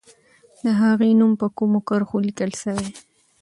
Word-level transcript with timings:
د 0.63 0.65
هغې 0.81 1.09
نوم 1.19 1.31
په 1.41 1.47
کومو 1.57 1.79
کرښو 1.87 2.17
لیکل 2.27 2.51
سوی؟ 2.63 2.87